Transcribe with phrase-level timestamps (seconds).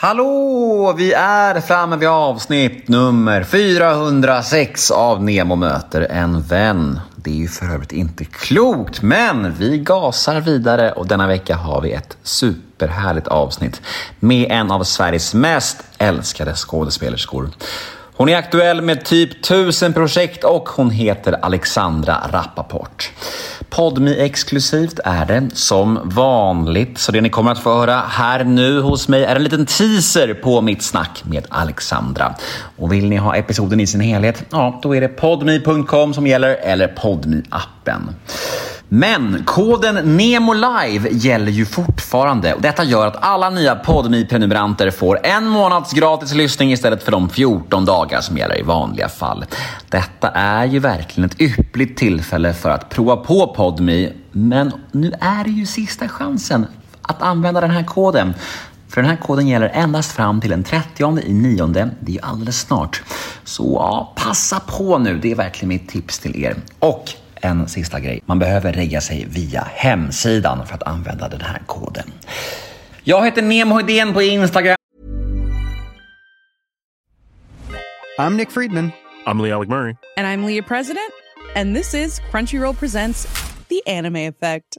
[0.00, 0.94] Hallå!
[0.96, 7.00] Vi är framme vid avsnitt nummer 406 av Nemo möter en vän.
[7.16, 11.80] Det är ju för övrigt inte klokt, men vi gasar vidare och denna vecka har
[11.80, 13.82] vi ett superhärligt avsnitt
[14.20, 17.50] med en av Sveriges mest älskade skådespelerskor.
[18.18, 23.12] Hon är aktuell med typ tusen projekt och hon heter Alexandra Rappaport.
[23.70, 28.80] Podmi exklusivt är det som vanligt, så det ni kommer att få höra här nu
[28.80, 32.34] hos mig är en liten teaser på mitt snack med Alexandra.
[32.76, 36.54] Och vill ni ha episoden i sin helhet, ja, då är det podmi.com som gäller
[36.54, 38.14] eller podmi appen
[38.88, 44.90] men koden Nemo Live gäller ju fortfarande och detta gör att alla nya podmi prenumeranter
[44.90, 49.44] får en månads gratis lyssning istället för de 14 dagar som gäller i vanliga fall.
[49.88, 55.44] Detta är ju verkligen ett yppligt tillfälle för att prova på Podmi, men nu är
[55.44, 56.66] det ju sista chansen
[57.02, 58.34] att använda den här koden.
[58.88, 61.90] För den här koden gäller endast fram till den 30 i nionde.
[62.00, 63.02] Det är ju alldeles snart.
[63.44, 65.18] Så ja, passa på nu.
[65.18, 66.56] Det är verkligen mitt tips till er.
[66.78, 68.20] Och en sista grej.
[68.26, 72.12] Man behöver regga sig via hemsidan för att använda den här koden.
[73.04, 74.76] Jag heter Nemo Hedén på Instagram.
[78.18, 78.92] I'm Nick Friedman.
[79.26, 79.96] I'm Lee Alec Murray.
[80.16, 81.12] And I'm Leah President.
[81.54, 83.26] And this is Crunchyroll Presents
[83.68, 84.78] The Anime Effect.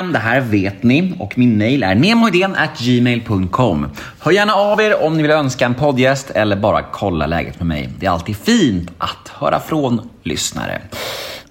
[0.00, 3.88] Det här vet ni och min mail är gmail.com.
[4.20, 7.66] Hör gärna av er om ni vill önska en poddgäst eller bara kolla läget med
[7.66, 7.90] mig.
[7.98, 10.82] Det är alltid fint att höra från lyssnare.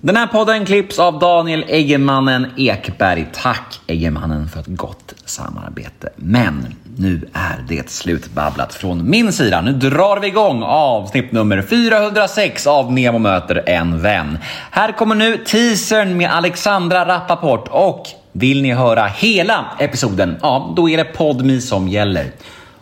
[0.00, 3.26] Den här podden klipps av Daniel Eggemannen Ekberg.
[3.32, 6.08] Tack Eggemannen för ett gott samarbete.
[6.16, 9.60] Men nu är det slutbabblat från min sida.
[9.60, 14.38] Nu drar vi igång avsnitt nummer 406 av Nemo möter en vän.
[14.70, 20.90] Här kommer nu teasern med Alexandra Rappaport och vill ni höra hela episoden, ja då
[20.90, 22.32] är det Podmi som gäller.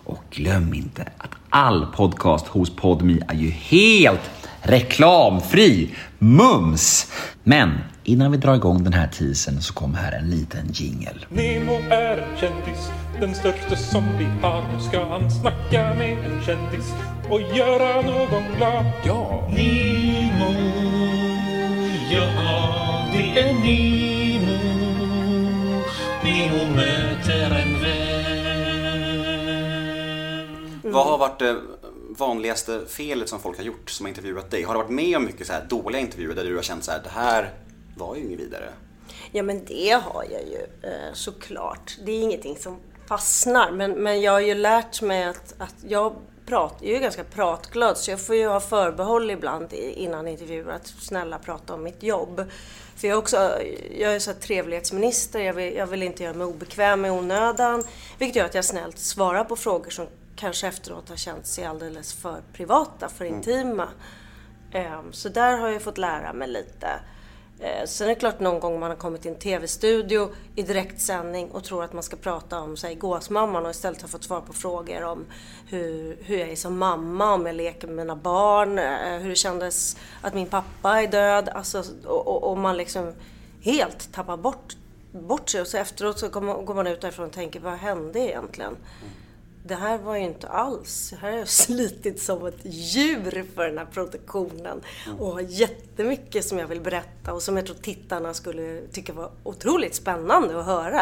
[0.04, 4.30] Och glöm inte att all podcast hos Podmi är ju helt
[4.62, 5.94] reklamfri.
[6.18, 7.12] Mums!
[7.42, 11.26] Men innan vi drar igång den här teasern så kommer här en liten jingel.
[11.28, 14.62] Nemo är en kändis, den största som vi har.
[14.74, 16.92] Nu ska han snacka med en kändis
[17.30, 18.84] och göra någon glad.
[19.04, 19.48] Ja!
[19.48, 20.52] Nemo,
[22.10, 24.37] ja det är Nemo.
[26.48, 27.98] Nemo möter en vän.
[30.82, 31.56] Vad har varit det
[32.18, 34.62] vanligaste felet som folk har gjort som har intervjuat dig?
[34.62, 36.90] Har du varit med om mycket så här dåliga intervjuer där du har känt så
[36.90, 37.54] här, det här
[37.96, 38.68] var ju inget vidare?
[39.32, 41.98] Ja men det har jag ju eh, såklart.
[42.06, 42.76] Det är ingenting som
[43.08, 43.70] fastnar.
[43.70, 46.16] Men, men jag har ju lärt mig att, att jag,
[46.48, 50.86] prat, jag är ganska pratglad så jag får ju ha förbehåll ibland innan intervjuer att
[50.86, 52.44] snälla prata om mitt jobb.
[52.96, 53.36] För jag är också,
[53.98, 57.84] jag är så trevlighetsminister, jag vill, jag vill inte göra mig obekväm i onödan.
[58.18, 62.12] Vilket gör att jag snällt svarar på frågor som kanske efteråt har känt sig alldeles
[62.12, 63.88] för privata, för intima.
[64.72, 66.88] Ehm, Så där har jag fått lära mig lite.
[67.60, 71.50] Eh, Sen är det klart någon gång man har kommit till en TV-studio i direktsändning
[71.50, 74.52] och tror att man ska prata om säg gåsmamman och istället har fått svar på
[74.52, 75.24] frågor om
[75.68, 79.34] hur, hur jag är som mamma, om jag leker med mina barn, eh, hur det
[79.36, 81.48] kändes att min pappa är död.
[81.48, 83.12] Alltså, och, och, och man liksom
[83.62, 84.76] helt tappar bort,
[85.12, 87.72] bort sig och så efteråt så går man, går man ut därifrån och tänker vad
[87.72, 88.76] hände egentligen?
[88.76, 89.12] Mm
[89.68, 93.78] det här var ju inte alls, här har jag slitit som ett djur för den
[93.78, 94.80] här produktionen
[95.18, 99.30] och har jättemycket som jag vill berätta och som jag tror tittarna skulle tycka var
[99.44, 101.00] otroligt spännande att höra.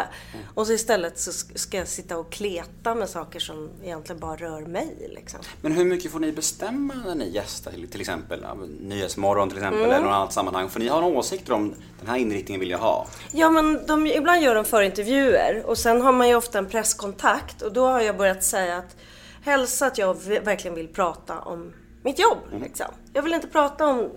[0.53, 4.61] Och så istället så ska jag sitta och kleta med saker som egentligen bara rör
[4.61, 5.09] mig.
[5.15, 5.39] Liksom.
[5.61, 8.45] Men hur mycket får ni bestämma när ni gästar till, exempel
[8.81, 9.91] Nyhetsmorgon till exempel Mm.
[9.91, 10.69] eller något annat sammanhang?
[10.69, 13.07] För ni har några åsikter om den här inriktningen vill jag ha.
[13.31, 17.61] Ja, men de, ibland gör de förintervjuer och sen har man ju ofta en presskontakt
[17.61, 18.95] och då har jag börjat säga att
[19.41, 20.13] hälsa att jag
[20.43, 21.73] verkligen vill prata om
[22.03, 22.37] mitt jobb.
[22.61, 22.87] Liksom.
[23.13, 24.09] Jag vill inte prata om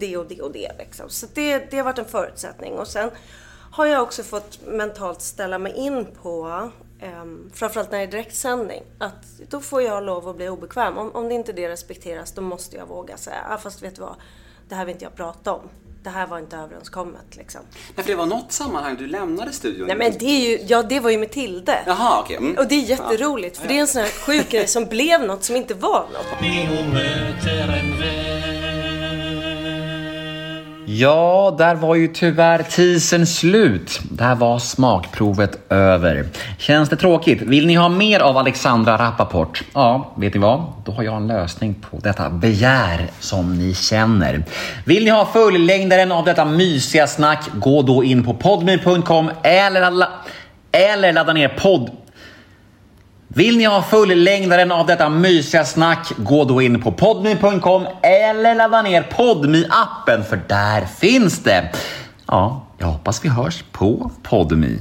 [0.00, 0.72] det och det och det.
[0.78, 1.08] Liksom.
[1.08, 2.72] Så det, det har varit en förutsättning.
[2.72, 3.10] Och sen
[3.72, 6.70] har jag också fått mentalt ställa mig in på,
[7.22, 10.98] um, framförallt när det är direktsändning, att då får jag lov att bli obekväm.
[10.98, 14.02] Om, om det inte det respekteras, då måste jag våga säga, ah, fast vet du
[14.02, 14.14] vad,
[14.68, 15.68] det här vill inte jag prata om.
[16.08, 17.60] Det här var inte överenskommet liksom.
[17.96, 19.86] Nej, för det var något sammanhang du lämnade studion.
[19.86, 21.78] Nej men det är ju, ja det var ju med Tilde.
[21.86, 22.36] Jaha, okej.
[22.36, 22.58] Mm.
[22.58, 25.44] Och det är jätteroligt för det är en sån här sjuk grej som blev något
[25.44, 26.26] som inte var något.
[30.90, 34.00] Ja, där var ju tyvärr teasern slut.
[34.10, 36.24] Där var smakprovet över.
[36.58, 37.42] Känns det tråkigt?
[37.42, 39.62] Vill ni ha mer av Alexandra Rappaport?
[39.74, 40.64] Ja, vet ni vad?
[40.84, 44.44] Då har jag en lösning på detta begär som ni känner.
[44.84, 47.44] Vill ni ha fullängdaren av detta mysiga snack?
[47.54, 50.08] Gå då in på podme.com eller, ladda-
[50.72, 51.90] eller ladda ner podd...
[53.28, 58.82] Vill ni ha fullängdaren av detta mysiga snack, gå då in på podmy.com eller ladda
[58.82, 61.72] ner Podmy-appen, för där finns det.
[62.26, 64.78] Ja, jag hoppas vi hörs på Podmy.